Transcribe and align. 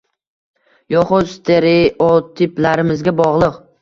yoxud... 0.93 1.29
stereotiplarimizga 1.33 3.15
bog‘liq: 3.21 3.63